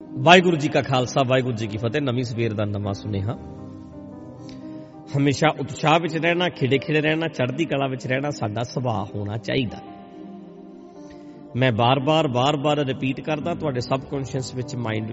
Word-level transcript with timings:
ਵਾਹਿਗੁਰੂ 0.00 0.56
ਜੀ 0.56 0.68
ਕਾ 0.68 0.80
ਖਾਲਸਾ, 0.82 1.22
ਵਾਹਿਗੁਰੂ 1.26 1.56
ਜੀ 1.56 1.66
ਕੀ 1.66 1.78
ਫਤਿਹ। 1.78 2.00
ਨਵੀਂ 2.02 2.22
ਸਵੇਰ 2.24 2.52
ਦਾ 2.54 2.64
ਨਵਾਂ 2.64 2.92
ਸੁਨੇਹਾ। 2.94 3.32
ਹਮੇਸ਼ਾ 5.16 5.48
ਉਤਸ਼ਾਹ 5.60 5.98
ਵਿੱਚ 6.00 6.16
ਰਹਿਣਾ 6.16 6.48
ਖਿੜੇ 6.48 6.78
ਖਿੜੇ 6.78 7.00
ਰਹਿਣਾ, 7.00 7.28
ਚੜ੍ਹਦੀ 7.28 7.64
ਕਲਾ 7.64 7.86
ਵਿੱਚ 7.86 8.06
ਰਹਿਣਾ 8.06 8.30
ਸਾਡਾ 8.30 8.62
ਸੁਭਾਅ 8.62 9.04
ਹੋਣਾ 9.14 9.36
ਚਾਹੀਦਾ। 9.38 9.80
ਮੈਂ 11.56 11.70
ਬਾਰ-ਬਾਰ 11.72 12.28
ਬਾਰ-ਬਾਰ 12.28 12.84
ਰਿਪੀਟ 12.86 13.20
ਕਰਦਾ, 13.20 13.54
ਤੁਹਾਡੇ 13.54 13.80
ਸਬਕੌਂਸ਼ੀਅਸ 13.80 14.54
ਵਿੱਚ 14.54 14.74
ਮਾਈਂਡ 14.76 15.12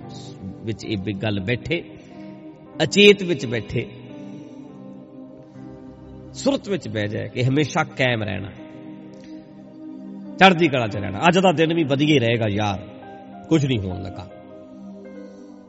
ਵਿੱਚ 0.64 0.86
ਇਹ 0.86 0.98
ਬਿਗ 0.98 1.18
ਗੱਲ 1.18 1.40
ਬੈਠੇ, 1.40 1.82
ਅਚੇਤ 2.84 3.24
ਵਿੱਚ 3.24 3.46
ਬੈਠੇ, 3.46 3.88
ਸੁਰਤ 6.34 6.70
ਵਿੱਚ 6.70 6.88
ਬਹਿ 6.88 7.08
ਜਾਏ 7.08 7.30
ਕਿ 7.30 7.44
ਹਮੇਸ਼ਾ 7.44 7.84
ਕਾਇਮ 7.98 8.24
ਰਹਿਣਾ, 8.24 8.52
ਚੜ੍ਹਦੀ 10.38 10.68
ਕਲਾ 10.68 10.88
'ਚ 10.88 10.98
ਰਹਿਣਾ। 10.98 11.28
ਅੱਜ 11.28 11.40
ਦਾ 11.40 11.52
ਦਿਨ 11.52 11.74
ਵੀ 11.74 11.84
ਵਧੀਆ 11.86 12.14
ਹੀ 12.14 12.20
ਰਹੇਗਾ 12.20 12.50
ਯਾਰ, 12.52 12.88
ਕੁਝ 13.50 13.66
ਨਹੀਂ 13.66 13.80
ਹੋਣ 13.80 14.02
ਲੱਗਾ। 14.04 14.30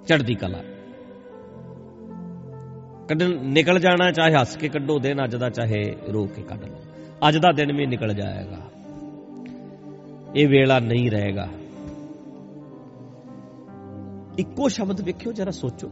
ਚੜ੍ਹਦੀ 0.07 0.35
ਕਲਾ। 0.35 0.59
ਕੱਢਣ, 3.09 3.39
ਨਿਕਲ 3.43 3.79
ਜਾਣਾ 3.79 4.13
ਚਾਹੇ 4.13 4.35
ਹੱਸ 4.35 4.57
ਕੇ 4.57 4.69
ਕੱਢੋ, 4.69 4.99
ਦਿਨ 4.99 5.25
ਅੱਜ 5.25 5.37
ਦਾ 5.37 5.51
ਚਾਹੇ 5.51 5.97
ਰੋ 6.13 6.27
ਕੇ 6.27 6.43
ਕੱਢ 6.43 6.65
ਲਓ। 6.65 6.77
ਅੱਜ 7.29 7.37
ਦਾ 7.37 7.53
ਦਿਨ 7.53 7.77
ਵੀ 7.77 7.87
ਨਿਕਲ 7.87 8.15
ਜਾਏਗਾ। 8.15 8.59
ਇਹ 10.37 10.49
ਵੇਲਾ 10.49 10.79
ਨਹੀਂ 10.79 11.11
ਰਹੇਗਾ। 11.11 11.49
ਇੱਕੋ 14.39 14.69
ਸ਼ਬਦ 14.69 15.01
ਵੇਖਿਓ, 15.01 15.33
ਜਰਾ 15.33 15.51
ਸੋਚੋ। 15.51 15.91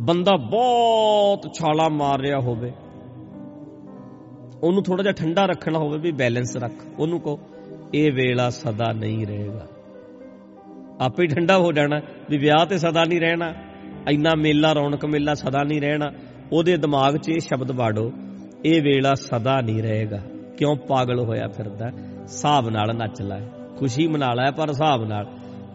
ਬੰਦਾ 0.00 0.36
ਬਹੁਤ 0.36 1.54
ਛਾਲਾ 1.54 1.88
ਮਾਰ 1.88 2.20
ਰਿਹਾ 2.20 2.38
ਹੋਵੇ। 2.38 2.72
ਉਹਨੂੰ 4.62 4.82
ਥੋੜਾ 4.82 5.02
ਜਿਹਾ 5.02 5.12
ਠੰਡਾ 5.12 5.46
ਰੱਖਣਾ 5.46 5.78
ਹੋਵੇ 5.78 5.98
ਵੀ 5.98 6.12
ਬੈਲੈਂਸ 6.12 6.56
ਰੱਖ। 6.56 6.72
ਉਹਨੂੰ 6.98 7.20
ਕਹੋ, 7.20 7.40
ਇਹ 7.94 8.12
ਵੇਲਾ 8.12 8.50
ਸਦਾ 8.50 8.92
ਨਹੀਂ 8.92 9.26
ਰਹੇਗਾ। 9.26 9.66
ਆਪੇ 11.00 11.26
ਠੰਡਾ 11.26 11.58
ਹੋ 11.58 11.72
ਜਾਣਾ, 11.72 12.00
ਵੀ 12.30 12.38
ਵਿਆਹ 12.38 12.66
ਤੇ 12.66 12.78
ਸਦਾ 12.78 13.04
ਨਹੀਂ 13.04 13.20
ਰਹਿਣਾ। 13.20 13.54
ਇੰਨਾ 14.10 14.30
ਮੇਲਾ, 14.38 14.72
ਰੌਣਕ 14.72 15.04
ਮੇਲਾ 15.04 15.34
ਸਦਾ 15.34 15.62
ਨਹੀਂ 15.62 15.80
ਰਹਿਣਾ। 15.80 16.12
ਉਹਦੇ 16.52 16.76
ਦਿਮਾਗ 16.76 17.16
'ਚ 17.16 17.28
ਇਹ 17.28 17.40
ਸ਼ਬਦ 17.40 17.70
ਵਾੜੋ, 17.70 18.12
ਇਹ 18.64 18.82
ਵੇਲਾ 18.82 19.14
ਸਦਾ 19.14 19.60
ਨਹੀਂ 19.60 19.82
ਰਹੇਗਾ। 19.82 20.18
ਕਿਉਂ 20.56 20.76
ਪਾਗਲ 20.76 21.20
ਹੋਇਆ 21.20 21.48
ਫਿਰਦਾ? 21.48 21.88
ਹਿਸਾਬ 22.22 22.68
ਨਾਲ 22.68 22.96
ਨੱਚ 22.96 23.22
ਲੈ। 23.22 23.40
ਖੁਸ਼ੀ 23.78 24.06
ਮਨਾ 24.06 24.34
ਲੈ, 24.34 24.50
ਪਰ 24.50 24.68
ਹਿਸਾਬ 24.68 25.04
ਨਾਲ। 25.04 25.26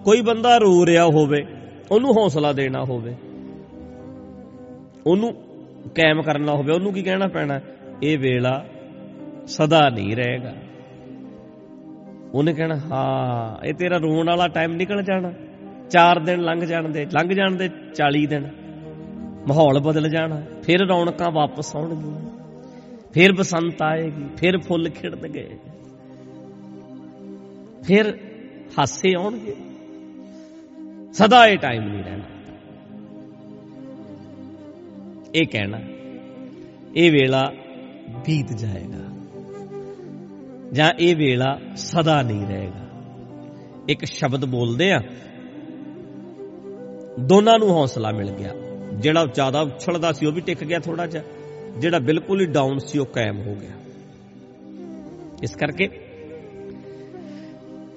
ਕੋਈ 0.03 0.21
ਬੰਦਾ 0.21 0.57
ਰੋ 0.57 0.85
ਰਿਹਾ 0.85 1.05
ਹੋਵੇ, 1.05 1.45
ਉਹਨੂੰ 1.91 2.11
ਹੌਸਲਾ 2.11 2.53
ਦੇਣਾ 2.53 2.83
ਹੋਵੇ। 2.83 3.15
ਉਹਨੂੰ 5.07 5.33
ਕਾਇਮ 5.95 6.21
ਕਰਨਾ 6.21 6.51
ਹੋਵੇ, 6.51 6.73
ਉਹਨੂੰ 6.73 6.93
ਕੀ 6.93 7.03
ਕਹਿਣਾ 7.03 7.27
ਪੈਣਾ? 7.27 7.59
ਇਹ 8.03 8.19
ਵੇਲਾ 8.19 8.65
ਸਦਾ 9.47 9.89
ਨਹੀਂ 9.89 10.15
ਰਹੇਗਾ। 10.15 10.53
ਉਹਨੇ 12.33 12.53
ਕਹਿਣਾ, 12.53 12.75
ਹਾਂ, 12.75 13.65
ਇਹ 13.65 13.73
ਤੇਰਾ 13.73 13.97
ਰੋਣ 13.97 14.25
ਵਾਲਾ 14.27 14.47
ਟਾਈਮ 14.47 14.73
ਨਿਕਲ 14.73 15.03
ਜਾਣਾ। 15.03 15.33
4 15.89 16.19
ਦਿਨ 16.19 16.39
ਲੰਘ 16.39 16.65
ਜਾਣ 16.65 16.89
ਦੇ, 16.89 17.05
ਲੰਘ 17.05 17.33
ਜਾਣ 17.33 17.55
ਦੇ 17.55 17.69
40 17.95 18.27
ਦਿਨ। 18.27 18.49
ਮਾਹੌਲ 19.47 19.79
ਬਦਲ 19.79 20.09
ਜਾਣਾ, 20.09 20.41
ਫਿਰ 20.63 20.79
ਰੌਣਕਾਂ 20.79 21.31
ਵਾਪਸ 21.31 21.75
ਆਉਣਗੀਆਂ। 21.75 22.19
ਫਿਰ 23.13 23.33
ਬਸੰਤ 23.33 23.81
ਆਏਗੀ, 23.81 24.25
ਫਿਰ 24.37 24.57
ਫੁੱਲ 24.57 24.89
ਖਿੜਨਗੇ। 24.89 25.57
ਫਿਰ 27.83 28.17
ਹਾਸੇ 28.79 29.13
ਆਉਣਗੇ। 29.17 29.55
ਸਦਾ 31.13 31.47
ਇਹ 31.47 31.57
ਟਾਈਮ 31.57 31.83
ਨਹੀਂ 31.83 32.03
ਰਹਿਣਾ। 32.03 32.23
ਇਹ 35.35 35.47
ਕਹਿਣਾ, 35.47 35.79
ਇਹ 36.95 37.11
ਵੇਲਾ 37.11 37.53
ਬੀਤ 38.25 38.53
ਜਾਏਗਾ। 38.53 39.16
ਜਾਂ 40.73 40.93
ਇਹ 40.99 41.15
ਵੇਲਾ 41.15 41.59
ਸਦਾ 41.75 42.21
ਨਹੀਂ 42.21 42.47
ਰਹੇਗਾ। 42.47 42.87
ਇੱਕ 43.89 44.05
ਸ਼ਬਦ 44.05 44.45
ਬੋਲਦੇ 44.45 44.91
ਆ, 44.91 44.99
ਦੋਨਾਂ 47.19 47.59
ਨੂੰ 47.59 47.69
ਹੌਸਲਾ 47.69 48.11
ਮਿਲ 48.11 48.31
ਗਿਆ। 48.31 48.53
ਜਿਹੜਾ 48.95 49.25
ਜ਼ਿਆਦਾ 49.25 49.61
ਉਛਲਦਾ 49.61 50.11
ਸੀ 50.11 50.25
ਉਹ 50.25 50.31
ਵੀ 50.31 50.41
ਟਿਕ 50.41 50.63
ਗਿਆ 50.63 50.79
ਥੋੜਾ 50.79 51.07
ਜਿਹਾ। 51.07 51.23
ਜਿਹੜਾ 51.77 51.99
ਬਿਲਕੁਲ 51.99 52.41
ਹੀ 52.41 52.45
ਡਾਊਨ 52.45 52.77
ਸੀ 52.77 52.99
ਉਹ 52.99 53.05
ਕਾਇਮ 53.05 53.37
ਹੋ 53.37 53.55
ਗਿਆ। 53.55 53.71
ਇਸ 55.43 55.55
ਕਰਕੇ 55.55 55.89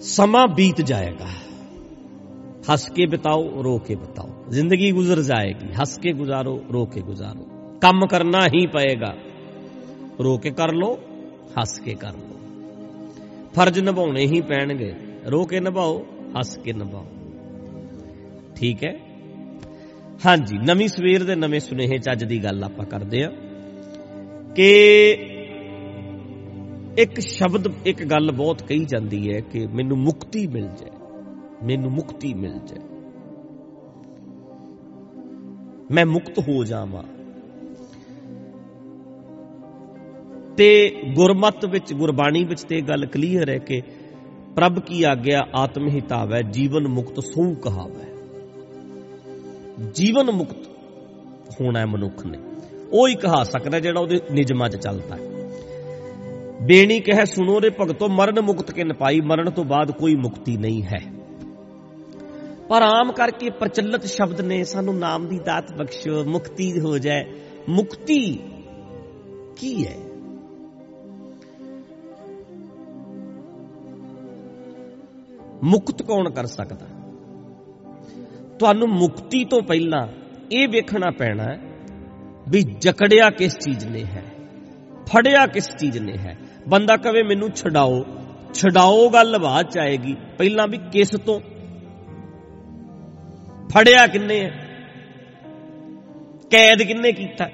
ਸਮਾਂ 0.00 0.48
ਬੀਤ 0.48 0.80
ਜਾਏਗਾ। 0.80 1.26
ਹੱਸ 2.72 2.90
ਕੇ 2.90 3.06
ਬਿਤਾਓ, 3.06 3.62
ਰੋ 3.62 3.78
ਕੇ 3.78 3.94
ਬਿਤਾਓ। 3.94 4.44
ਜ਼ਿੰਦਗੀ 4.48 4.92
ਗੁਜ਼ਰ 4.92 5.22
ਜਾਏਗੀ। 5.22 5.72
ਹੱਸ 5.72 5.98
ਕੇ 5.98 6.12
ਗੁਜ਼ਾਰੋ, 6.12 6.64
ਰੋ 6.72 6.86
ਕੇ 6.86 7.00
ਗੁਜ਼ਾਰੋ। 7.00 7.46
ਕੰਮ 7.80 8.06
ਕਰਨਾ 8.06 8.46
ਹੀ 8.46 8.66
ਪਏਗਾ। 8.66 9.14
ਰੋ 10.24 10.38
ਕੇ 10.38 10.50
ਕਰ 10.50 10.72
ਲੋ 10.72 10.98
ਹੱਸ 11.60 11.80
ਕੇ 11.80 11.94
ਕਰ 11.94 12.12
ਲੋ 12.12 12.39
ਫਰਜ਼ 13.54 13.80
ਨਿਭਾਉਣੇ 13.80 14.26
ਹੀ 14.26 14.40
ਪੈਣਗੇ। 14.40 14.94
ਰੋ 15.26 15.44
ਕੇ 15.44 15.60
ਨਿਭਾਓ, 15.60 16.06
ਹੱਸ 16.38 16.56
ਕੇ 16.56 16.72
ਨਿਭਾਓ। 16.72 17.06
ਠੀਕ 18.56 18.84
ਹੈ? 18.84 18.94
ਹਾਂਜੀ, 20.26 20.58
ਨਵੀਂ 20.58 20.88
ਸਵੇਰ 20.88 21.24
ਦੇ 21.24 21.34
ਨਵੇਂ 21.34 21.60
ਸੁਨੇਹੇ 21.60 21.98
ਚ 21.98 22.10
ਅੱਜ 22.12 22.24
ਦੀ 22.24 22.44
ਗੱਲ 22.44 22.64
ਆਪਾਂ 22.64 22.86
ਕਰਦੇ 22.86 23.24
ਆ 23.24 23.32
ਕਿ 24.56 25.10
ਇੱਕ 26.98 27.20
ਸ਼ਬਦ, 27.20 27.72
ਇੱਕ 27.86 28.04
ਗੱਲ 28.04 28.32
ਬਹੁਤ 28.32 28.62
ਕਹੀ 28.62 28.84
ਜਾਂਦੀ 28.84 29.34
ਹੈ 29.34 29.40
ਕਿ 29.40 29.66
ਮੈਨੂੰ 29.66 29.98
ਮੁਕਤੀ 29.98 30.46
ਮਿਲ 30.46 30.68
ਜਾਏ, 30.68 30.90
ਮੈਨੂੰ 31.64 31.90
ਮੁਕਤੀ 31.90 32.34
ਮਿਲ 32.34 32.58
ਜਾਏ। 32.58 32.84
ਮੈਂ 35.90 36.06
ਮੁਕਤ 36.06 36.38
ਹੋ 36.38 36.64
ਜਾਵਾਂ। 36.64 37.02
ਤੇ 40.60 40.96
ਗੁਰਮਤ 41.14 41.64
ਵਿੱਚ, 41.66 41.92
ਗੁਰਬਾਣੀ 41.92 42.44
ਵਿੱਚ 42.44 42.62
ਤੇ 42.62 42.80
ਗੱਲ 42.80 43.06
ਕਲੀਅਰ 43.06 43.50
ਹੈ 43.50 43.58
ਕਿ 43.58 43.82
ਪ੍ਰਭ 44.56 44.80
ਕੀ 44.80 45.02
ਆਗਿਆ 45.02 45.40
ਆਤਮ 45.54 45.88
ਹਿਤਾਵੈ 45.88 46.42
ਜੀਵਨ 46.42 46.88
ਮੁਕਤ 46.88 47.20
ਸੂ 47.20 47.54
ਕਹਾਵੈ। 47.54 48.04
ਜੀਵਨ 49.94 50.30
ਮੁਕਤ 50.30 50.66
ਹੋਣਾ 51.60 51.80
ਹੈ 51.80 51.86
ਮਨੁੱਖ 51.86 52.26
ਨੇ। 52.26 52.38
ਉਹ 52.92 53.08
ਹੀ 53.08 53.14
ਕਹਾ 53.14 53.44
ਸਕਦਾ 53.44 53.80
ਜਿਹੜਾ 53.80 54.00
ਉਹਦੇ 54.00 54.20
ਨਿਜਮਾਂ 54.32 54.68
'ਚ 54.68 54.76
ਚੱਲਦਾ 54.76 55.16
ਹੈ। 55.16 55.22
ਬੇਣੀ 56.62 57.00
ਕਹੇ, 57.00 57.24
ਸੁਣੋ 57.24 57.60
ਰੇ 57.60 57.70
ਭਗਤੋ, 57.70 58.08
ਮਰਨ 58.08 58.40
ਮੁਕਤ 58.40 58.70
ਕੇ 58.70 58.84
ਨਪਾਈ 58.84 59.20
ਮਰਨ 59.20 59.50
ਤੋਂ 59.50 59.64
ਬਾਅਦ 59.64 59.90
ਕੋਈ 59.90 60.14
ਮੁਕਤੀ 60.14 60.56
ਨਹੀਂ 60.56 60.82
ਹੈ। 60.82 61.12
ਪਰ 62.68 62.82
ਆਮ 62.82 63.12
ਕਰਕੇ 63.12 63.50
ਪ੍ਰਚਲਿਤ 63.50 64.06
ਸ਼ਬਦ 64.06 64.40
ਨੇ 64.40 64.64
ਸਾਨੂੰ 64.64 64.98
ਨਾਮ 64.98 65.28
ਦੀ 65.28 65.38
ਦਾਤ 65.38 65.72
ਬਖਸ਼ੋ 65.72 66.24
ਮੁਕਤੀ 66.24 66.80
ਹੋ 66.80 66.98
ਜਾਏ। 66.98 67.24
ਮੁਕਤੀ 67.68 68.38
ਕੀ 69.56 69.86
ਹੈ? 69.86 70.09
ਮੁਕਤ 75.64 76.02
ਕੌਣ 76.02 76.30
ਕਰ 76.30 76.46
ਸਕਦਾ? 76.46 76.86
ਤੁਹਾਨੂੰ 78.58 78.88
ਮੁਕਤੀ 78.88 79.44
ਤੋਂ 79.44 79.62
ਪਹਿਲਾਂ 79.62 80.06
ਇਹ 80.52 80.68
ਵੇਖਣਾ 80.68 81.10
ਪੈਣਾ 81.10 81.42
ਹੈ 81.42 81.60
ਵੀ 82.48 82.62
ਜਕੜਿਆ 82.62 83.30
ਕਿਸ 83.30 83.58
ਚੀਜ਼ 83.58 83.86
ਨੇ 83.86 84.04
ਹੈ, 84.04 84.24
ਫੜਿਆ 85.06 85.46
ਕਿਸ 85.46 85.76
ਚੀਜ਼ 85.76 85.98
ਨੇ 85.98 86.16
ਹੈ। 86.18 86.38
ਬੰਦਾ 86.68 86.96
ਕਵੇ, 86.96 87.22
ਮੈਨੂੰ 87.22 87.50
ਛਡਾਓ। 87.50 88.04
ਛਡਾਓ 88.54 89.08
ਗੱਲ 89.08 89.38
ਬਾਅਦ 89.38 89.66
ਚ 89.66 89.78
ਆਏਗੀ, 89.78 90.16
ਪਹਿਲਾਂ 90.38 90.68
ਵੀ 90.68 90.78
ਕਿਸ 90.78 91.10
ਤੋਂ? 91.10 91.40
ਫੜਿਆ 93.68 94.06
ਕਿੰਨੇ 94.06 94.40
ਹੈ? 94.40 94.66
ਕੈਦ 96.50 96.82
ਕਿੰਨੇ 96.82 97.12
ਕੀਤਾ? 97.12 97.50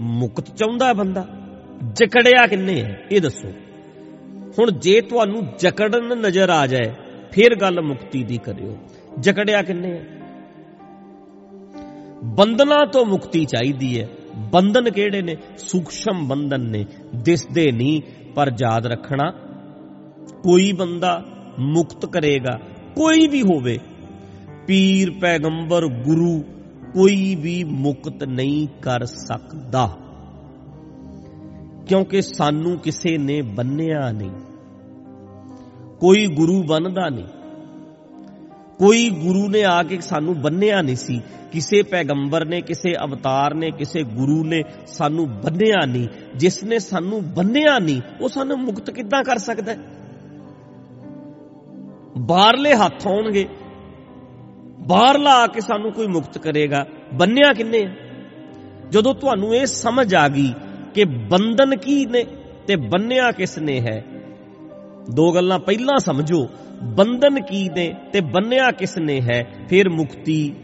ਮੁਕਤ 0.00 0.56
ਚਾਹੁੰਦਾ 0.56 0.92
ਬੰਦਾ? 0.92 1.26
ਜਕੜਿਆ 1.92 2.46
ਕਿੰਨੇ 2.46 2.82
ਹੈ? 2.82 2.98
ਇਹ 3.12 3.20
ਦੱਸੋ। 3.20 3.52
ਹੁਣ 4.58 4.70
ਜੇ 4.70 5.00
ਤੁਹਾਨੂੰ 5.00 5.46
ਜਕੜਨ 5.58 6.18
ਨਜ਼ਰ 6.18 6.50
ਆ 6.50 6.66
ਜਾਏ 6.66 6.92
ਫਿਰ 7.32 7.56
ਗੱਲ 7.60 7.80
ਮੁਕਤੀ 7.80 8.24
ਦੀ 8.24 8.38
ਕਰਿਓ। 8.38 8.76
ਜਕੜਿਆ 9.20 9.62
ਕਿੰਨੇ 9.62 9.92
ਹੈ 9.92 10.04
ਬੰਧਨਾਂ 12.24 12.86
ਤੋਂ 12.86 13.06
ਮੁਕਤੀ 13.06 13.44
ਚਾਹੀਦੀ 13.44 14.00
ਹੈ 14.00 14.08
ਬੰਧਨ 14.36 14.90
ਕਿਹੜੇ 14.90 15.22
ਨੇ? 15.22 15.36
ਸੂਖਸ਼ਮ 15.58 16.28
ਬੰਧਨ 16.28 16.60
ਨੇ। 16.60 16.86
ਦਿਸਦੇ 17.16 17.72
ਨਹੀਂ, 17.72 18.02
ਪਰ 18.34 18.52
ਯਾਦ 18.60 18.86
ਰੱਖਣਾ, 18.86 19.30
ਕੋਈ 20.42 20.72
ਬੰਦਾ 20.72 21.24
ਮੁਕਤ 21.58 22.06
ਕਰੇਗਾ, 22.06 22.58
ਕੋਈ 22.96 23.28
ਵੀ 23.28 23.42
ਹੋਵੇ। 23.42 23.78
ਪੀਰ, 24.66 25.10
ਪੈਗੰਬਰ, 25.10 25.86
ਗੁਰੂ, 25.86 26.42
ਕੋਈ 26.92 27.34
ਵੀ 27.34 27.64
ਮੁਕਤ 27.64 28.24
ਨਹੀਂ 28.24 28.68
ਕਰ 28.82 29.04
ਸਕਦਾ। 29.04 29.96
ਕਿਉਂਕਿ 31.86 32.22
ਸਾਨੂੰ 32.22 32.78
ਕਿਸੇ 32.78 33.18
ਨੇ 33.18 33.42
ਬੰਨਿਆ 33.42 34.12
ਨਹੀਂ। 34.12 34.30
ਕੋਈ 36.00 36.26
ਗੁਰੂ 36.26 36.62
ਬਣਦਾ 36.62 37.08
ਨਹੀਂ। 37.08 37.24
ਕੋਈ 38.78 39.10
ਗੁਰੂ 39.10 39.48
ਨੇ 39.48 39.64
ਆ 39.64 39.82
ਕੇ 39.82 40.00
ਸਾਨੂੰ 40.00 40.40
ਬੰਨਿਆ 40.40 40.82
ਨਹੀਂ 40.82 40.96
ਸੀ। 40.96 41.22
ਕਿਸੇ 41.52 41.82
ਪੈਗੰਬਰ 41.82 42.44
ਨੇ, 42.44 42.60
ਕਿਸੇ 42.60 42.92
ਅਵਤਾਰ 43.04 43.54
ਨੇ, 43.54 43.70
ਕਿਸੇ 43.70 44.02
ਗੁਰੂ 44.02 44.44
ਨੇ 44.44 44.62
ਸਾਨੂੰ 44.86 45.30
ਬੰਨਿਆ 45.30 45.86
ਨਹੀਂ। 45.86 46.08
ਜਿਸ 46.36 46.64
ਨੇ 46.64 46.78
ਸਾਨੂੰ 46.78 47.32
ਬੰਨਿਆ 47.32 47.78
ਨਹੀਂ, 47.78 48.02
ਉਹ 48.20 48.28
ਸਾਨੂੰ 48.28 48.58
ਮੁਕਤ 48.58 48.90
ਕਿੱਦਾਂ 48.90 49.24
ਕਰ 49.24 49.38
ਸਕਦਾ 49.38 49.74
ਬਾਹਰਲੇ 52.18 52.74
ਹੱਥ 52.74 53.06
ਆਉਣਗੇ। 53.06 53.48
ਬਾਹਰਲਾ 54.86 55.30
ਆ 55.30 55.46
ਕੇ 55.46 55.60
ਸਾਨੂੰ 55.60 55.92
ਕੋਈ 55.92 56.06
ਮੁਕਤ 56.06 56.38
ਕਰੇਗਾ। 56.38 56.86
ਬੰਨਿਆ 57.14 57.52
ਕਿੰਨੇ 57.52 57.82
ਆ? 57.82 57.94
ਜਦੋਂ 58.90 59.14
ਤੁਹਾਨੂੰ 59.14 59.54
ਇਹ 59.54 59.66
ਸਮਝ 59.66 60.14
ਆ 60.14 60.28
ਗਈ 60.28 60.54
ਕਿ 60.94 61.04
ਬੰਧਨ 61.04 61.76
ਕੀ 61.76 62.06
ਨੇ 62.06 62.24
ਤੇ 62.66 62.76
ਬੰਨਿਆ 62.76 63.32
ਕਿਸ 63.32 63.58
ਨੇ 63.58 63.80
ਹੈ 63.80 64.04
ਦੋ 65.14 65.32
ਗੱਲਾਂ 65.32 65.58
ਪਹਿਲਾਂ 65.58 65.98
ਸਮਝੋ, 65.98 66.48
ਬੰਧਨ 66.82 67.42
ਕੀ 67.42 67.68
ਨੇ 67.68 67.94
ਤੇ 68.12 68.20
ਬੰਨਿਆ 68.20 68.70
ਕਿਸ 68.70 68.98
ਨੇ 68.98 69.20
ਹੈ? 69.20 69.46
ਫਿਰ 69.68 69.88
ਮੁਕਤੀ। 69.88 70.54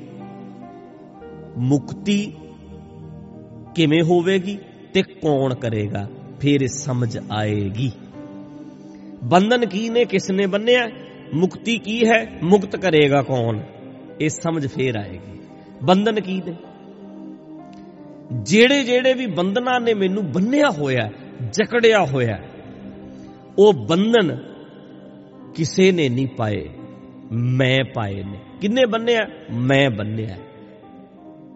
ਮੁਕਤੀ 1.58 2.34
ਕਿਵੇਂ 3.74 4.02
ਹੋਵੇਗੀ 4.02 4.58
ਤੇ 4.94 5.02
ਕੌਣ 5.02 5.54
ਕਰੇਗਾ? 5.54 6.08
ਫਿਰ 6.40 6.60
ਇਹ 6.60 6.68
ਸਮਝ 6.68 7.18
ਆਏਗੀ। 7.32 7.92
ਬੰਧਨ 9.24 9.66
ਕੀ 9.66 9.88
ਨੇ, 9.88 10.04
ਕਿਸ 10.04 10.30
ਨੇ 10.30 10.46
ਬੰਨਿਆ? 10.46 10.88
ਮੁਕਤੀ 11.34 11.78
ਕੀ 11.78 12.06
ਹੈ? 12.06 12.38
ਮੁਕਤ 12.42 12.76
ਕਰੇਗਾ 12.76 13.22
ਕੌਣ? 13.22 13.60
ਇਹ 14.20 14.28
ਸਮਝ 14.28 14.66
ਫੇਰ 14.66 14.96
ਆਏਗੀ। 14.96 15.40
ਬੰਧਨ 15.82 16.20
ਕੀ 16.20 16.42
ਨੇ? 16.46 16.54
ਜਿਹੜੇ 18.32 18.84
ਜਿਹੜੇ 18.84 19.14
ਵੀ 19.14 19.26
ਬੰਧਨਾਂ 19.26 19.80
ਨੇ 19.80 19.94
ਮੈਨੂੰ 19.94 20.32
ਬੰਨਿਆ 20.32 20.70
ਹੋਇਆ, 20.70 21.10
ਜਕੜਿਆ 21.52 22.04
ਹੋਇਆ 22.04 22.38
ਉਹ 23.58 23.72
ਬੰਧਨ 23.72 24.38
ਕਿਸੇ 25.54 25.92
ਨੇ 25.92 26.08
ਨਹੀਂ 26.08 26.26
ਪਾਏ। 26.26 26.68
ਮੈਂ 27.32 27.84
ਪਾਏ 27.94 28.22
ਨੇ। 28.22 28.38
ਕਿੰਨੇ 28.60 28.86
ਬੰਨਿਆ 28.86 29.26
ਮੈਂ 29.52 29.90
ਬੰਨਿਆ 29.90 30.36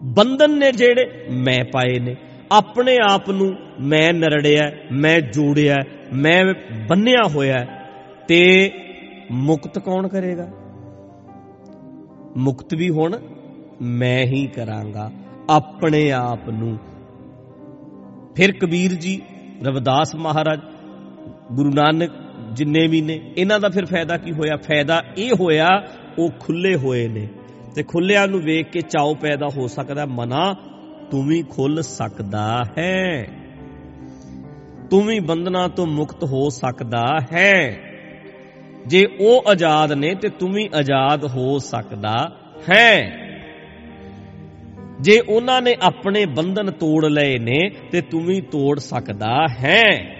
ਬੰਧਨ 0.03 0.57
ਨੇ 0.57 0.71
ਜਿਹੜੇ 0.71 1.25
ਮੈਂ 1.31 1.65
ਪਾਏ 1.71 1.99
ਨੇ। 1.99 2.15
ਆਪਣੇ 2.51 2.97
ਆਪ 3.11 3.29
ਨੂੰ 3.29 3.55
ਮੈਂ 3.81 4.13
ਨਰੜਿਆ 4.13 4.71
ਮੈਂ 4.91 5.21
ਜੋੜਿਆ 5.21 5.75
ਮੈਂ 6.13 6.45
ਬੰਨਿਆ 6.89 7.27
ਹੋਇਆ 7.27 7.65
ਤੇ 8.27 8.71
ਮੁਕਤ 9.31 9.79
ਕੌਣ 9.79 10.07
ਕਰੇਗਾ? 10.07 10.49
ਮੁਕਤ 12.37 12.73
ਵੀ 12.73 12.89
ਹੁਣ 12.89 13.19
ਮੈਂ 13.81 14.25
ਹੀ 14.25 14.47
ਕਰਾਂਗਾ। 14.47 15.11
ਆਪਣੇ 15.49 16.11
ਆਪ 16.11 16.49
ਨੂੰ। 16.49 16.77
ਫਿਰ 18.35 18.51
ਕਬੀਰ 18.51 18.93
ਜੀ, 18.93 19.21
ਰਵਿਦਾਸ 19.63 20.15
ਮਹਾਰਾਜ 20.15 20.59
ਗੁਰੂ 21.51 21.73
ਨਾਨਕ 21.73 22.11
ਜਿੰਨੇ 22.53 22.87
ਵੀ 22.87 23.01
ਨੇ, 23.01 23.33
ਇਹਨਾਂ 23.37 23.59
ਦਾ 23.59 23.69
ਫਿਰ 23.69 23.85
ਫਾਇਦਾ 23.85 24.17
ਕੀ 24.17 24.31
ਹੋਇਆ? 24.31 24.55
ਫਾਇਦਾ 24.55 25.03
ਇਹ 25.17 25.31
ਹੋਇਆ, 25.39 25.67
ਉਹ 26.19 26.31
ਖੁੱਲੇ 26.39 26.75
ਹੋਏ 26.75 27.07
ਨੇ। 27.07 27.27
ਤੇ 27.75 27.83
ਖੁੱਲਿਆਂ 27.83 28.27
ਨੂੰ 28.27 28.41
ਵੇਖ 28.41 28.69
ਕੇ 28.69 28.81
ਚਾਉ 28.81 29.15
ਪੈਦਾ 29.15 29.47
ਹੋ 29.57 29.67
ਸਕਦਾ, 29.67 30.05
ਮਨਾ, 30.05 30.55
ਤੂੰ 31.11 31.27
ਵੀ 31.27 31.43
ਖੁੱਲ 31.49 31.81
ਸਕਦਾ 31.81 32.63
ਹੈ। 32.77 33.27
ਤੂੰ 34.89 35.01
ਵੀ 35.01 35.19
ਬੰਧਨਾਂ 35.19 35.69
ਤੋਂ 35.69 35.85
ਮੁਕਤ 35.85 36.23
ਹੋ 36.23 36.49
ਸਕਦਾ 36.49 37.05
ਹੈ। 37.33 37.77
ਜੇ 38.87 39.05
ਉਹ 39.19 39.43
ਆਜ਼ਾਦ 39.47 39.91
ਨੇ, 39.91 40.15
ਤੇ 40.15 40.29
ਤੂੰ 40.29 40.51
ਵੀ 40.51 40.69
ਆਜ਼ਾਦ 40.75 41.25
ਹੋ 41.25 41.59
ਸਕਦਾ 41.59 42.31
ਹੈ। 42.69 43.11
ਜੇ 45.01 45.19
ਉਹਨਾਂ 45.19 45.61
ਨੇ 45.61 45.75
ਆਪਣੇ 45.81 46.25
ਬੰਧਨ 46.25 46.71
ਤੋੜ 46.71 47.05
ਲਏ 47.05 47.37
ਨੇ, 47.37 47.69
ਤੇ 47.91 48.01
ਤੂੰ 48.01 48.21
ਵੀ 48.21 48.41
ਤੋੜ 48.41 48.79
ਸਕਦਾ 48.79 49.47
ਹੈ। 49.59 50.18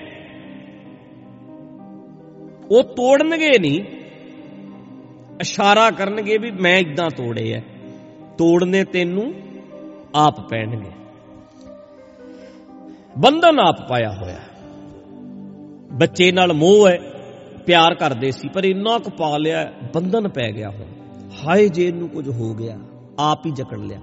ਉਹ 2.70 2.84
ਤੋੜਨਗੇ 2.84 3.60
ਨਹੀਂ। 3.60 3.82
ਇਸ਼ਾਰਾ 5.42 5.92
ਕਰਨਗੇ 5.92 6.38
ਵੀ 6.38 6.52
ਮੈਂ 6.52 6.78
ਇਦਾਂ 6.78 7.10
ਤੋੜੇ 7.10 7.54
ਐ। 7.54 7.60
ਤੋੜਨੇ 8.38 8.84
ਤੈਨੂੰ 8.84 9.34
ਆਪ 10.16 10.50
ਪੈਣਗੇ। 10.50 10.92
ਬੰਧਨ 13.18 13.60
ਆਪ 13.60 13.90
ਪਾਇਆ 13.90 14.12
ਹੋਇਆ 14.12 14.40
ਬੱਚੇ 15.94 16.32
ਨਾਲ 16.32 16.54
ਮੋਹ 16.54 16.90
ਹੈ 16.90 17.00
ਪਿਆਰ 17.66 17.96
ਕਰਦੇ 17.96 18.32
ਸੀ, 18.32 18.50
ਪਰ 18.50 18.64
ਇੰਨਾ 18.64 18.98
ਕੁ 18.98 19.10
ਪਾ 19.10 19.38
ਲਿਆ, 19.38 19.74
ਬੰਧਨ 19.94 20.28
ਪੈ 20.28 20.52
ਗਿਆ 20.52 20.70
ਹੁਣ। 20.70 20.86
ਹਾਏ 21.44 21.70
ਜੇ 21.70 21.88
ਇਹਨੂੰ 21.88 22.10
ਕੁਝ 22.10 22.30
ਹੋ 22.30 22.54
ਗਿਆ, 22.54 22.80
ਆਪ 23.20 23.46
ਹੀ 23.46 23.52
ਜਕੜ 23.52 23.78
ਲਿਆ। 23.78 24.00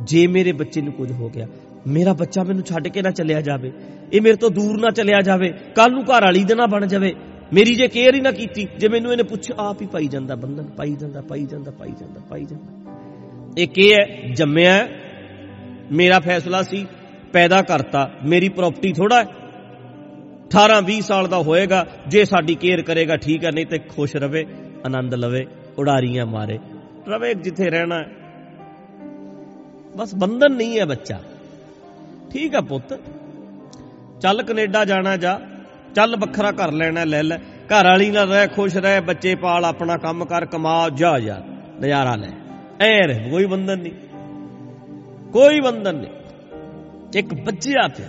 ਜੇ 0.00 0.26
ਮੇਰੇ 0.26 0.52
ਬੱਚੇ 0.52 0.80
ਨੂੰ 0.80 0.92
ਕੁਝ 0.92 1.12
ਹੋ 1.12 1.28
ਗਿਆ, 1.28 1.46
ਮੇਰਾ 1.86 2.12
ਬੱਚਾ 2.12 2.42
ਮੈਨੂੰ 2.42 2.64
ਛੱਡ 2.64 2.88
ਕੇ 2.88 3.02
ਨਾ 3.02 3.10
ਚੱਲਿਆ 3.10 3.40
ਜਾਵੇ। 3.40 3.72
ਇਹ 4.12 4.20
ਮੇਰੇ 4.20 4.36
ਤੋਂ 4.36 4.50
ਦੂਰ 4.50 4.80
ਨਾ 4.80 4.90
ਚੱਲਿਆ 4.90 5.20
ਜਾਵੇ। 5.20 5.48
ਕੱਲ 5.74 5.92
ਨੂੰ 5.92 6.02
ਘਰ 6.02 6.22
ਵਾਲੀ 6.22 6.44
ਦੇ 6.44 6.54
ਨਾ 6.54 6.66
ਬਣ 6.66 6.86
ਜਾਵੇ। 6.86 7.14
ਮੇਰੀ 7.54 7.74
ਜੇ 7.74 7.88
ਕੇਅਰ 7.88 8.14
ਹੀ 8.14 8.20
ਨਾ 8.20 8.30
ਕੀਤੀ, 8.30 8.66
ਜੇ 8.78 8.88
ਮੈਨੂੰ 8.88 9.12
ਇਹਨੇ 9.12 9.22
ਪੁੱਛ 9.22 9.50
ਆਪ 9.58 9.80
ਹੀ 9.82 9.86
ਪਾਈ 9.86 10.06
ਜਾਂਦਾ 10.06 10.34
ਬੰਧਨ, 10.34 10.66
ਪਾਈ 10.76 10.94
ਜਾਂਦਾ 10.94 11.20
ਪਾਈ 11.20 11.46
ਜਾਂਦਾ 11.46 11.70
ਪਾਈ 11.70 11.92
ਜਾਂਦਾ 12.00 12.20
ਪਾਈ 12.30 12.44
ਜਾਂਦਾ। 12.44 12.98
ਇਹ 13.58 13.68
ਕੀ 13.68 13.92
ਹੈ, 13.92 14.04
ਜੰਮਿਆ 14.34 14.88
ਮੇਰਾ 15.92 16.18
ਫੈਸਲਾ 16.20 16.62
ਸੀ, 16.62 16.86
ਪੈਦਾ 17.32 17.62
ਕਰਤਾ, 17.62 18.10
ਮੇਰੀ 18.24 18.48
ਪ੍ਰਾਪਰਟੀ 18.48 18.92
ਥੋੜਾ 18.92 19.20
18 20.50 20.80
20 20.82 21.00
ਸਾਲ 21.00 21.28
ਦਾ 21.28 21.38
ਹੋਏਗਾ, 21.38 21.84
ਜੇ 22.08 22.24
ਸਾਡੀ 22.24 22.54
ਕੇਅਰ 22.54 22.82
ਕਰੇਗਾ, 22.82 23.16
ਠੀਕ 23.16 23.44
ਹੈ, 23.44 23.50
ਨਹੀਂ 23.50 23.66
ਤੇ 23.66 23.78
ਖੁਸ਼ 23.88 24.16
ਰਵੇ, 24.16 24.46
ਆਨੰਦ 24.86 25.14
ਲਵੇ, 25.14 25.46
ਉਡਾਰੀਆਂ 25.78 26.26
ਮਾਰੇ, 26.26 26.58
ਰਵੇ 27.08 27.34
ਜਿੱਥੇ 27.34 27.70
ਰਹਿਣਾ 27.70 28.02
ਬਸ 29.96 30.14
ਬੰਧਨ 30.14 30.52
ਨਹੀਂ 30.52 30.78
ਹੈ 30.78 30.84
ਬੱਚਾ। 30.84 31.20
ਠੀਕ 32.30 32.54
ਹੈ 32.54 32.60
ਪੁੱਤ, 32.60 32.98
ਚੱਲ 34.20 34.42
ਕੈਨੇਡਾ 34.42 34.84
ਜਾਣਾ 34.84 35.16
ਜਾ 35.16 35.40
ਚੱਲ 35.94 36.16
ਵੱਖਰਾ 36.16 36.50
ਘਰ 36.50 36.72
ਲੈਣਾ 36.72 37.04
ਲੈ 37.04 37.22
ਲੈ। 37.22 37.36
ਘਰ 37.38 37.84
ਵਾਲੀ 37.84 38.10
ਨਾਲ 38.10 38.28
ਰਹਿ, 38.28 38.48
ਖੁਸ਼ 38.48 38.76
ਰਹਿ, 38.76 39.00
ਬੱਚੇ 39.00 39.34
ਪਾਲ, 39.34 39.64
ਆਪਣਾ 39.64 39.96
ਕੰਮ 39.96 40.24
ਕਰ, 40.24 40.46
ਕਮਾ, 40.46 40.88
ਜਾ 40.88 41.18
ਯਾਰ 41.18 41.42
ਨਜ਼ਾਰਾ 41.80 42.16
ਲੈ। 42.16 42.28
ਐ 42.80 43.06
ਰਹਿ, 43.06 43.30
ਕੋਈ 43.30 43.46
ਬੰਧਨ 43.46 43.78
ਨਹੀਂ। 43.78 43.92
ਕੋਈ 45.32 45.60
ਬੰਧਨ 45.60 45.94
ਨਹੀਂ। 45.94 46.10
ਇੱਕ 47.14 47.34
ਬੱਚਿਆ 47.34 47.88
ਪਿਆ। 47.88 48.08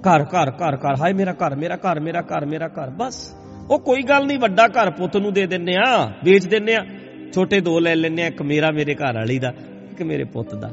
ਘਰ 0.00 0.22
ਘਰ 0.22 0.50
ਘਰ 0.50 0.76
ਘਰ, 0.76 0.96
ਹਾਏ 1.00 1.12
ਮੇਰਾ 1.12 1.32
ਘਰ 1.32 1.54
ਮੇਰਾ 1.54 1.76
ਘਰ 1.76 2.00
ਮੇਰਾ 2.00 2.20
ਘਰ 2.20 2.46
ਮੇਰਾ 2.46 2.68
ਘਰ, 2.68 2.90
ਬਸ। 2.90 3.34
ਉਹ 3.70 3.78
ਕੋਈ 3.78 4.02
ਗੱਲ 4.02 4.26
ਨਹੀਂ, 4.26 4.38
ਵੱਡਾ 4.38 4.68
ਘਰ 4.68 4.90
ਪੁੱਤ 4.90 5.16
ਨੂੰ 5.16 5.32
ਦੇ 5.32 5.46
ਦਿੰਨੇ 5.46 5.76
ਆ, 5.76 6.12
ਵੇਚ 6.24 6.46
ਦਿੰਨੇ 6.46 6.74
ਆ। 6.74 6.86
ਛੋਟੇ 7.34 7.60
ਦੋ 7.60 7.80
ਲੈ 7.80 7.96
ਲੈਨੇ 7.96 8.22
ਆ, 8.22 8.26
ਇੱਕ 8.26 8.42
ਮੇਰਾ 8.42 8.70
ਮੇਰੇ 8.70 8.94
ਘਰ 8.94 9.14
ਵਾਲੀ 9.14 9.38
ਦਾ, 9.38 9.48
ਇੱਕ 9.90 10.02
ਮੇਰੇ 10.02 10.24
ਪੁੱਤ 10.24 10.54
ਦਾ। 10.54 10.70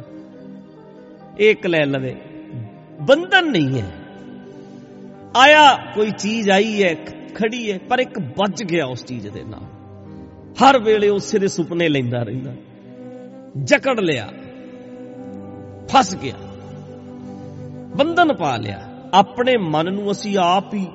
ਇੱਕ 1.39 1.67
ਲੈ 1.67 1.85
ਲਵੇ। 1.85 2.15
ਬੰਧਨ 3.01 3.51
ਨਹੀਂ 3.51 3.81
ਹੈ। 3.81 3.91
ਆਇਆ, 5.35 5.91
ਕੋਈ 5.95 6.11
ਚੀਜ਼ 6.11 6.49
ਆਈ 6.49 6.83
ਹੈ 6.83 6.95
ਖੜੀ 7.35 7.71
ਹੈ, 7.71 7.77
ਪਰ 7.77 7.99
ਇੱਕ 7.99 8.19
ਵੱਜ 8.19 8.63
ਗਿਆ 8.63 8.85
ਉਸ 8.85 9.05
ਚੀਜ਼ 9.05 9.27
ਦੇ 9.27 9.43
ਨਾਲ। 9.43 9.61
ਹਰ 10.53 10.83
ਵੇਲੇ 10.83 11.09
ਉਸੇ 11.09 11.39
ਦੇ 11.39 11.47
ਸੁਪਨੇ 11.47 11.89
ਲੈਂਦਾ 11.89 12.23
ਰਹਿੰਦਾ। 12.23 12.53
ਜਕੜ 13.63 13.99
ਲਿਆ, 13.99 14.29
ਫਸ 15.87 16.15
ਗਿਆ। 16.15 16.33
ਬੰਧਨ 17.97 18.33
ਪਾ 18.33 18.57
ਲਿਆ। 18.57 18.89
ਆਪਣੇ 19.13 19.57
ਮਨ 19.57 19.93
ਨੂੰ 19.93 20.11
ਅਸੀਂ 20.11 20.37
ਆਪ 20.37 20.73
ਹੀ 20.73 20.87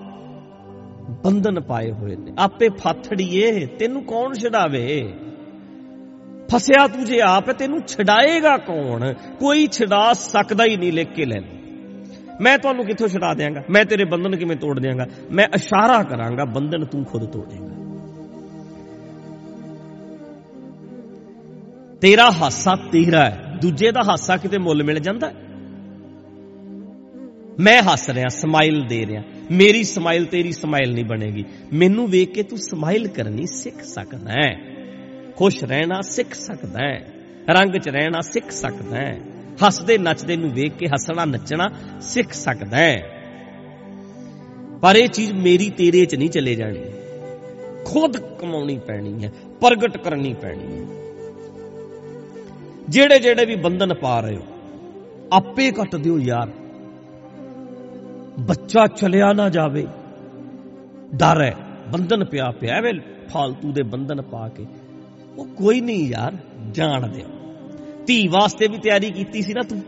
ਬੰਧਨ 1.11 1.61
ਪਾਏ 1.61 1.93
ਹੋਏ 1.93 2.17
ਨੇ। 2.17 2.33
ਆਪੇ 2.39 2.69
ਫਾਥੜੀਏ, 2.69 3.67
ਤੈਨੂੰ 3.67 4.05
ਕੌਣ 4.05 4.35
ਛਡਾਵੇ? 4.35 5.13
ਫਸਿਆ 6.49 6.87
ਤੂੰ 6.87 7.05
ਜੇ 7.05 7.21
ਆਪ 7.21 7.49
ਹੈ 7.49 7.53
ਤੈਨੂੰ 7.53 7.81
ਛਡਾਏਗਾ 7.87 8.57
ਕੌਣ? 8.57 9.13
ਕੋਈ 9.13 9.67
ਛਡਾ 9.67 10.13
ਸਕਦਾ 10.13 10.65
ਹੀ 10.65 10.77
ਨਹੀਂ 10.77 10.93
ਲਿਖ 10.93 11.09
ਕੇ 11.09 11.25
ਲੈ 11.25 11.41
ਲਓ 11.41 11.54
ਮੈਂ 12.41 12.59
ਤੁਹਾਨੂੰ 12.59 12.85
ਕਿੱਥੋਂ 12.85 13.09
ਛਡਾ 13.09 13.35
ਦਿਆਂਗਾ? 13.35 13.63
ਮੈਂ 13.71 13.85
ਤੇਰੇ 13.85 14.05
ਬੰਧਨ 14.05 14.37
ਕਿਵੇਂ 14.37 14.57
ਤੋੜ 14.57 14.81
ਦਿਆਂਗਾ? 14.81 15.07
ਮੈਂ 15.31 15.49
ਇਸ਼ਾਰਾ 15.55 16.03
ਕਰਾਂਗਾ, 16.03 16.45
ਬੰਧਨ 16.45 16.85
ਤੂੰ 16.85 17.05
ਖੁਦ 17.05 17.25
ਤੋੜੇਗਾ 17.25 17.85
ਤੇਰਾ 22.01 22.31
ਹਾਸਾ 22.31 22.75
ਤੇਰਾ 22.93 23.25
ਹੈ, 23.25 23.59
ਦੂਜੇ 23.61 23.93
ਦਾ 23.93 24.01
ਹਾਸਾ 24.01 24.37
ਕਿਤੇ 24.37 24.59
ਮੁੱਲ 24.59 24.83
ਮਿਲ 24.83 24.99
ਜਾਂਦਾ? 24.99 25.33
ਮੈਂ 27.61 27.83
ਹੱਸ 27.83 28.11
ਰਿਹਾ, 28.11 28.29
ਸਮਾਈਲ 28.29 28.87
ਦੇ 28.89 29.07
ਰਿਹਾ, 29.07 29.23
ਮੇਰੀ 29.51 29.85
ਸਮਾਈਲ 29.85 30.25
ਤੇਰੀ 30.25 30.53
ਸਮਾਈਲ 30.53 30.95
ਨਹੀਂ 30.95 31.05
ਬਣੇਗੀ। 31.05 31.45
ਮੈਨੂੰ 31.73 32.11
ਵੇਖ 32.11 32.33
ਕੇ 32.33 32.43
ਤੂੰ 32.43 32.59
ਸਮਾਈਲ 32.59 33.09
ਕਰਨੀ 33.09 33.47
ਸਿੱਖ 33.47 33.83
ਸਕਦਾ 33.83 34.31
ਹੈ। 34.31 34.57
ਖੁਸ਼ 35.37 35.65
ਰਹਿਣਾ 35.65 36.01
ਸਿੱਖ 36.01 36.35
ਸਕਦਾ 36.35 36.79
ਹੈ, 36.79 37.13
ਰੰਗ 37.51 37.79
'ਚ 37.79 37.89
ਰਹਿਣਾ 37.89 38.21
ਸਿੱਖ 38.21 38.51
ਸਕਦਾ 38.51 38.97
ਹੈ। 38.97 39.21
ਹੱਸਦੇ 39.67 39.99
ਨੱਚਦੇ 39.99 40.37
ਨੂੰ 40.37 40.51
ਵੇਖ 40.51 40.73
ਕੇ 40.73 40.87
ਹੱਸਣਾ 40.87 41.25
ਨੱਚਣਾ 41.25 41.71
ਸਿੱਖ 42.01 42.33
ਸਕਦਾ 42.33 42.77
ਹੈ। 42.77 43.11
ਪਰ 44.83 44.97
ਇਹ 44.97 45.09
ਚੀਜ਼ 45.09 45.33
ਮੇਰੀ 45.33 45.71
ਤੇਰੇ 45.71 46.05
'ਚ 46.05 46.15
ਨਹੀਂ 46.15 46.31
ਚਲੇ 46.31 46.55
ਜਾਣੀ। 46.55 46.85
ਖੁਦ 47.85 48.17
ਕਮਾਉਣੀ 48.17 48.79
ਪੈਣੀ 48.79 49.25
ਹੈ, 49.25 49.33
ਪ੍ਰਗਟ 49.61 49.97
ਕਰਨੀ 49.97 50.35
ਪੈਣੀ 50.35 50.79
ਹੈ। 50.79 50.87
ਜਿਹੜੇ 52.89 53.19
ਜਿਹੜੇ 53.19 53.45
ਵੀ 53.45 53.55
ਬੰਧਨ 53.55 53.95
ਪਾ 53.95 54.21
ਰਹੇ 54.21 54.37
ਹੋ, 54.37 54.43
ਆਪੇ 55.33 55.71
ਕੱਟ 55.71 55.97
ਦਿਓ 55.97 56.19
ਯਾਰ। 56.19 56.49
ਬੱਚਾ 58.41 58.87
ਚਲਿਆ 58.87 59.33
ਨਾ 59.33 59.49
ਜਾਵੇ। 59.49 59.87
ਡਰ 61.15 61.43
ਹੈ, 61.43 61.57
ਬੰਧਨ 61.93 62.25
ਪਿਆ 62.25 62.51
ਪਿਆ 62.51 62.81
ਵੇ 62.81 62.93
ਫਾਲਤੂ 63.29 63.73
ਦੇ 63.73 63.83
ਬੰਧਨ 63.83 64.23
ਪਾ 64.23 64.49
ਕੇ। 64.49 64.67
ਉਹ 65.39 65.45
ਕੋਈ 65.45 65.81
ਨਹੀਂ 65.81 66.09
ਯਾਰ 66.09 66.37
ਜਾਣ 66.73 67.09
ਦਿਓ 67.09 67.27
ਧੀ 68.07 68.27
ਵਾਸਤੇ 68.29 68.69
ਵੀ 68.69 68.79
ਤਿਆਰੀ 68.79 69.11
ਕੀਤੀ 69.11 69.43
ਸੀ 69.43 69.53
ਨਾ 69.53 69.63
ਤੂੰ। 69.63 69.83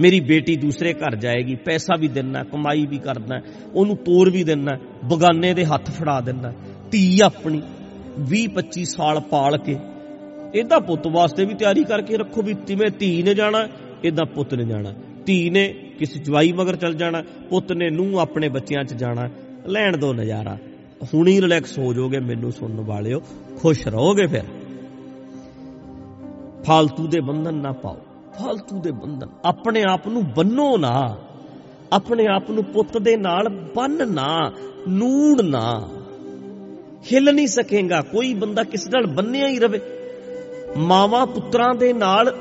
ਮੇਰੀ 0.00 0.20
ਬੇਟੀ 0.20 0.56
ਦੂਸਰੇ 0.56 0.92
ਘਰ 0.92 1.14
ਜਾਏਗੀ, 1.16 1.54
ਪੈਸਾ 1.54 1.96
ਵੀ 1.96 2.08
ਦੇਣਾ 2.08 2.42
ਕਮਾਈ 2.44 2.86
ਵੀ 2.86 2.98
ਕਰਨਾ, 2.98 3.40
ਉਹਨੂੰ 3.74 3.96
ਤੋਰ 3.96 4.30
ਵੀ 4.30 4.44
ਦੇਣਾ 4.44 4.78
ਬਗਾਨੇ 5.04 5.54
ਦੇ 5.54 5.64
ਹੱਥ 5.64 5.90
ਫੜਾ 5.90 6.20
ਦੇਣਾ 6.20 6.52
ਧੀ 6.90 7.20
ਆਪਣੀ 7.20 7.62
20 8.28 8.46
25 8.48 8.84
ਸਾਲ 8.84 9.20
ਪਾਲ 9.20 9.58
ਕੇ 9.58 9.76
ਇਹਦਾ 10.54 10.78
ਪੁੱਤ 10.78 11.06
ਵਾਸਤੇ 11.06 11.44
ਵੀ 11.44 11.54
ਤਿਆਰੀ 11.54 11.84
ਕਰਕੇ 11.84 12.16
ਰੱਖੋ 12.16 12.42
ਵੀ 12.42 12.54
ਜਿਵੇਂ 12.66 12.90
ਧੀ 12.98 13.22
ਨੇ 13.22 13.34
ਜਾਣਾ, 13.34 13.68
ਇਹਦਾ 14.04 14.24
ਪੁੱਤ 14.24 14.54
ਨੇ 14.54 14.64
ਜਾਣਾ। 14.64 14.94
ਧੀ 15.26 15.50
ਨੇ 15.50 15.68
ਕਿਸੇ 15.98 16.18
ਜਵਾਈ 16.18 16.52
ਮਗਰ 16.52 16.76
ਚੱਲ 16.76 16.94
ਜਾਣਾ, 16.94 17.22
ਪੁੱਤ 17.50 17.72
ਨੇ 17.72 17.90
ਨੂੰ 17.90 18.20
ਆਪਣੇ 18.20 18.48
ਬੱਚਿਆਂ 18.48 18.84
'ਚ 18.84 18.94
ਜਾਣਾ। 18.94 19.28
ਲੈਣ 19.66 19.96
ਦੋ 19.96 20.12
ਨਜ਼ਾਰਾ। 20.12 20.56
ਹੁਣੀ 21.14 21.40
ਰਿਲੈਕਸ 21.40 21.78
ਹੋ 21.78 21.92
ਜਾਓਗੇ, 21.94 22.18
ਮੈਨੂੰ 22.18 22.52
ਸੁਣਨ 22.52 22.80
ਵਾਲਿਓ, 22.80 23.22
ਖੁਸ਼ 23.58 23.88
ਰਹੋਗੇ 23.88 24.26
ਫਿਰ। 24.26 24.42
ਫਾਲਤੂ 26.68 27.06
ਦੇ 27.06 27.20
ਬੰਧਨ 27.20 27.54
ਨਾ 27.54 27.72
ਪਾਓ। 27.72 27.96
ਫਾਲਤੂ 28.38 28.80
ਦੇ 28.80 28.90
ਬੰਧਨ। 28.90 29.28
ਆਪਣੇ 29.44 29.82
ਆਪ 29.82 30.08
ਨੂੰ 30.08 30.24
ਬੰਨੋ 30.24 30.76
ਨਾ। 30.76 31.16
ਆਪਣੇ 31.92 32.26
ਆਪ 32.26 32.50
ਨੂੰ 32.50 32.64
ਪੁੱਤ 32.64 32.98
ਦੇ 32.98 33.16
ਨਾਲ 33.16 33.48
ਬੰਨ 33.48 34.12
ਨਾ। 34.14 34.52
ਨੂੜ 34.88 35.40
ਨਾ। 35.42 35.88
ਹਿੱਲ 37.12 37.34
ਨਹੀਂ 37.34 37.46
ਸਕੇਗਾ। 37.46 38.00
ਕੋਈ 38.00 38.34
ਬੰਦਾ 38.34 38.62
ਕਿਸੇ 38.62 38.90
ਨਾਲ 38.90 39.06
ਬੰਨਿਆ 39.06 39.48
ਹੀ 39.48 39.58
ਰਵੇ। 39.58 39.80
ਮਾਵਾਂ 40.76 41.26
ਪੁੱਤਰਾਂ 41.26 41.74
ਦੇ 41.74 41.92
ਨਾਲ 41.92 42.36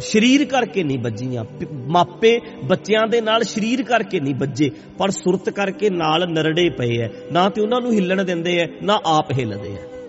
ਸ਼ਰੀਰ 0.00 0.44
ਕਰਕੇ 0.44 0.84
ਨਹੀਂ 0.84 0.98
ਵੱਜੀਆਂ। 0.98 1.44
ਮਾਪੇ 1.74 2.40
ਬੱਚਿਆਂ 2.64 3.06
ਦੇ 3.06 3.20
ਨਾਲ 3.20 3.42
ਸ਼ਰੀਰ 3.42 3.82
ਕਰਕੇ 3.82 4.20
ਨਹੀਂ 4.20 4.34
ਵੱਜੇ। 4.34 4.70
ਪਰ 4.98 5.10
ਸੁਰਤ 5.10 5.50
ਕਰਕੇ 5.50 5.90
ਨਾਲ 5.90 6.28
ਨਰੜੇ 6.28 6.70
ਪਏ 6.70 6.98
ਐ। 6.98 7.08
ਨਾ 7.32 7.48
ਤੇ 7.48 7.62
ਉਹਨਾਂ 7.62 7.80
ਨੂੰ 7.80 7.92
ਹਿੱਲਣ 7.92 8.24
ਦਿੰਦੇ 8.24 8.58
ਐ, 8.58 8.66
ਨਾ 8.82 9.00
ਆਪ 9.06 9.32
ਹਿੱਲਦੇ 9.32 9.72
ਐ। 9.72 10.01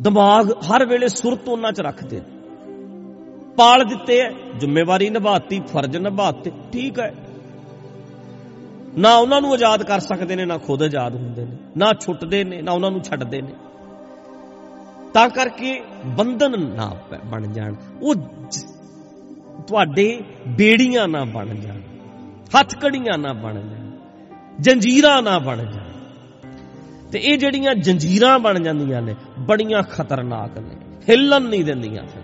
ਦਿਮਾਗ 0.00 0.52
ਹਰ 0.52 0.86
ਵੇਲੇ 0.86 1.08
ਸੁਰਤ 1.08 1.48
ਉਹਨਾਂ 1.48 1.72
'ਚ 1.72 1.80
ਰੱਖਦੇ 1.80 2.20
ਨੇ। 2.20 2.36
ਪਾਲ 3.56 3.84
ਦਿੱਤੇ 3.84 4.20
ਐ, 4.20 4.30
ਜ਼ਿੰਮੇਵਾਰੀ 4.58 5.10
ਨਿਭਾਤੀ, 5.10 5.60
ਫਰਜ਼ 5.60 5.96
ਨਿਭਾਤੇ, 5.96 6.52
ਠੀਕ 6.72 7.00
ਹੈ 7.00 7.14
ਨਾ 8.98 9.16
ਉਹਨਾਂ 9.16 9.40
ਨੂੰ 9.40 9.52
ਆਜ਼ਾਦ 9.52 9.82
ਕਰ 9.82 10.00
ਸਕਦੇ 10.00 10.36
ਨੇ, 10.36 10.44
ਨਾ 10.44 10.58
ਖੁਦ 10.58 10.82
ਆਜ਼ਾਦ 10.82 11.14
ਹੁੰਦੇ 11.14 11.44
ਨੇ, 11.44 11.56
ਨਾ 11.76 11.92
ਛੁੱਟਦੇ 12.00 12.44
ਨੇ, 12.44 12.62
ਨਾ 12.62 12.72
ਉਹਨਾਂ 12.72 12.90
ਨੂੰ 12.90 13.02
ਛੱਡਦੇ 13.02 13.42
ਨੇ। 13.42 13.52
ਤਾਂ 15.14 15.28
ਕਰਕੇ 15.28 15.82
ਬੰਧਨ 16.04 16.74
ਨਾ 16.74 16.96
ਬਣ 17.24 17.46
ਜਾਣ। 17.46 17.74
ਉਹ 18.02 18.14
ਤੁਹਾਡੇ 19.66 20.24
ਬੇੜੀਆਂ 20.48 21.08
ਨਾ 21.08 21.24
ਬਣ 21.24 21.46
ਜਾਣ। 21.46 21.80
ਹੱਥਕੜੀਆਂ 22.58 23.18
ਨਾ 23.18 23.32
ਬਣ 23.32 23.54
ਜਾਣ। 23.54 23.90
ਜੰਜੀਰਾਂ 24.60 25.22
ਨਾ 25.22 25.38
ਬਣ 25.38 25.56
ਜਾਣ। 25.56 25.85
ਤੇ 27.12 27.18
ਇਹ 27.18 27.38
ਜਿਹੜੀਆਂ 27.38 27.74
ਜੰਜੀਰਾਂ 27.74 28.38
ਬਣ 28.38 28.60
ਜਾਂਦੀਆਂ 28.60 29.02
ਨੇ, 29.02 29.14
ਬੜੀਆਂ 29.38 29.82
ਖਤਰਨਾਕ 29.82 30.58
ਨੇ। 30.58 30.74
ਹਿੱਲਣ 31.10 31.42
ਨਹੀਂ 31.42 31.64
ਦਿੰਦੀਆਂ 31.64 32.06
ਫਿਰ। 32.06 32.22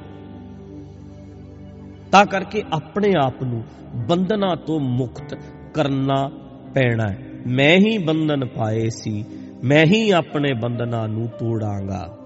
ਤਾਂ 2.12 2.26
ਕਰਕੇ 2.26 2.62
ਆਪਣੇ 2.72 3.12
ਆਪ 3.24 3.42
ਨੂੰ 3.42 3.64
ਬੰਧਨਾਂ 4.08 4.56
ਤੋਂ 4.56 4.80
ਮੁਕਤ 4.80 5.38
ਕਰਨਾ 5.74 6.30
ਪੈਣਾ 6.74 7.06
ਮੈਂ 7.46 7.78
ਹੀ 7.78 7.98
ਬੰਧਨ 7.98 8.44
ਪਾਏ 8.44 8.88
ਸੀ, 8.88 9.24
ਮੈਂ 9.64 9.86
ਹੀ 9.86 10.10
ਆਪਣੇ 10.10 10.52
ਬੰਧਨਾਂ 10.52 11.08
ਨੂੰ 11.08 11.28
ਤੋੜਾਂਗਾ। 11.28 12.18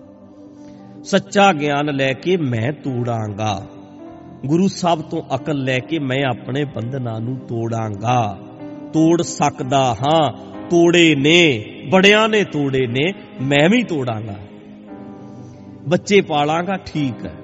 ਸੱਚਾ 1.05 1.53
ਗਿਆਨ 1.53 1.95
ਲੈ 1.95 2.13
ਕੇ 2.13 2.37
ਮੈਂ 2.37 2.73
ਤੋੜਾਂਗਾ। 2.73 3.67
ਗੁਰੂ 4.47 4.69
ਸਾਹਿਬ 4.69 5.01
ਤੋਂ 5.01 5.23
ਅਕਲ 5.35 5.57
ਲੈ 5.57 5.79
ਕੇ 5.79 5.99
ਮੈਂ 5.99 6.25
ਆਪਣੇ 6.29 6.65
ਬੰਧਨਾਂ 6.65 7.21
ਨੂੰ 7.21 7.37
ਤੋੜਾਂਗਾ। 7.37 8.39
ਤੋੜ 8.93 9.23
ਸਕਦਾ 9.23 9.95
ਹਾਂ 9.95 10.56
ਤੋੜੇ 10.71 11.15
ਨੇ, 11.15 11.65
ਬੜਿਆਂ 11.93 12.29
ਨੇ 12.29 12.45
ਤੋੜੇ 12.45 12.87
ਨੇ, 12.87 13.13
ਮੈਂ 13.43 13.69
ਵੀ 13.69 13.83
ਤੋੜਾਂਗਾ। 13.83 14.37
ਬੱਚੇ 15.89 16.21
ਪਾਲਾਂਗਾ, 16.21 16.77
ਠੀਕ 16.77 17.27
ਹੈ। 17.27 17.35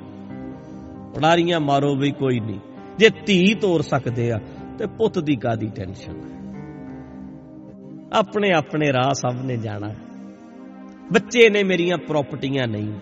ਪੜਾਰੀਆਂ 1.14 1.60
ਮਾਰੋ 1.60 1.96
ਵੀ 1.96 2.10
ਕੋਈ 2.10 2.40
ਨਹੀਂ। 2.40 2.60
ਜੇ 2.98 3.10
ਧੀ 3.26 3.54
ਤੋੜ 3.54 3.82
ਸਕਦੇ 3.82 4.32
ਆ, 4.32 4.40
ਤੇ 4.78 4.86
ਪੁੱਤ 4.86 5.18
ਦੀ 5.18 5.36
ਕਾਦੀ 5.36 5.66
ਟੈਨਸ਼ਨ 5.66 6.20
ਹੈ 6.20 6.42
ਆਪਣੇ 8.12 8.52
ਆਪਣੇ 8.52 8.92
ਰਾਹ 8.92 9.14
ਸਭ 9.14 9.40
ਨੇ 9.44 9.56
ਜਾਣਾ। 9.56 9.94
ਬੱਚੇ 11.12 11.50
ਨੇ 11.50 11.62
ਮੇਰੀਆਂ 11.62 11.98
ਪ੍ਰਾਪਰਟੀਆਂ 11.98 12.68
ਨਹੀਂ। 12.68 12.92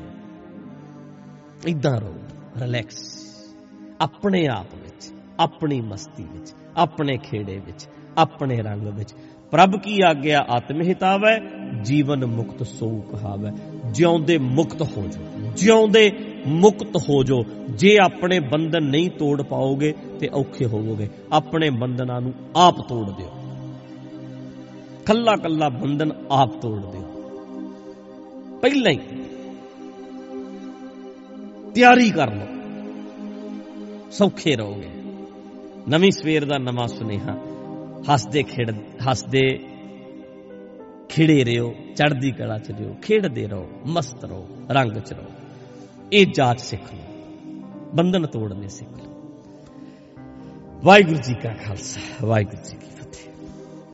ਇਦਾਂ 1.66 2.00
ਰਹੋ 2.00 2.14
ਰਿਲੈਕਸ 2.60 3.26
ਆਪਣੇ 4.00 4.46
ਆਪ 4.46 4.74
ਵਿੱਚ, 4.74 5.12
ਆਪਣੀ 5.40 5.80
ਮਸਤੀ 5.80 6.26
ਵਿੱਚ, 6.32 6.54
ਆਪਣੇ 6.76 7.18
ਖੇੜੇ 7.18 7.60
ਵਿੱਚ 7.66 7.88
ਆਪਣੇ 8.20 8.56
ਰੰਗ 8.56 8.86
ਵਿੱਚ। 8.86 9.14
ਪ੍ਰਭ 9.50 9.80
ਕੀ 9.82 9.98
ਆਗਿਆ 10.06 10.38
ਆਤਮ 10.38 10.82
ਹਿਤਾਵੈ, 10.82 11.40
ਜੀਵਨ 11.82 12.26
ਮੁਕਤ 12.26 12.62
ਸੋ 12.62 12.88
ਕਹਾਵੈ 12.88 13.52
ਜਿਉਂਦੇ 13.90 14.38
ਮੁਕਤ 14.38 14.82
ਹੋ 14.82 15.06
ਜਾਓ। 15.06 15.24
ਜਿਉਂਦੇ 15.56 16.12
ਮੁਕਤ 16.46 16.96
ਹੋ 16.96 17.22
ਜਾਓ। 17.22 17.44
ਜੇ 17.70 17.98
ਆਪਣੇ 18.02 18.40
ਬੰਧਨ 18.40 18.82
ਨਹੀਂ 18.82 19.10
ਤੋੜ 19.10 19.42
ਪਾਓਗੇ 19.42 19.94
ਤੇ 20.20 20.28
ਔਖੇ 20.34 20.66
ਹੋਵੋਗੇ। 20.66 21.08
ਆਪਣੇ 21.32 21.70
ਬੰਧਨਾਂ 21.70 22.20
ਨੂੰ 22.20 22.34
ਆਪ 22.56 22.88
ਤੋੜ 22.88 23.10
ਦਿਓ। 23.10 23.30
ਕੱਲਾ 25.06 25.36
ਕੱਲਾ 25.36 25.68
ਬੰਧਨ 25.68 26.12
ਆਪ 26.30 26.50
ਤੋੜ 26.62 26.80
ਦਿਓ। 26.80 27.02
ਪਹਿਲਾਂ 28.62 28.92
ਹੀ 28.92 28.98
ਤਿਆਰੀ 31.74 32.10
ਕਰ 32.10 32.34
ਲਓ। 32.34 32.46
ਸੌਖੇ 34.10 34.56
ਰਹੋਗੇ। 34.56 34.88
ਨਵੀਂ 35.88 36.10
ਸਵੇਰ 36.10 36.44
ਦਾ 36.44 36.58
ਨਵਾਂ 36.58 36.88
ਸੁਨੇਹਾ। 36.88 37.38
ਹੱਸਦੇ 38.12 38.42
ਖੇਡ, 38.42 38.70
ਹੱਸਦੇ 39.10 39.66
ਖਿੜੇ 41.08 41.44
ਰਹੋ, 41.44 41.74
ਚੜ੍ਹਦੀ 41.96 42.30
ਕਲਾ 42.30 42.58
ਚ 42.58 42.70
ਰਹੋ, 42.70 42.94
ਖੇਡਦੇ 43.02 43.46
ਰਹੋ, 43.46 43.68
ਮਸਤ 43.86 44.24
ਰਹੋ, 44.24 44.48
ਰੰਗ 44.70 44.98
ਚ 44.98 45.12
ਰਹੋ। 45.12 45.30
ਇਹ 46.12 46.26
ਜਾਚ 46.26 46.60
ਸਿੱਖ 46.60 46.94
ਲਓ, 46.94 47.30
ਬੰਧਨ 47.94 48.26
ਤੋੜਨੇ 48.26 48.68
ਸਿੱਖ 48.68 48.90
ਲਓ। 48.90 49.14
ਵਾਹਿਗੁਰੂ 50.84 51.18
ਜੀ 51.18 51.34
ਕਾ 51.34 51.54
ਖਾਲਸਾ, 51.54 52.26
ਵਾਹਿਗੁਰੂ 52.26 52.70
ਜੀ 52.70 52.76
ਕੀ 52.76 52.99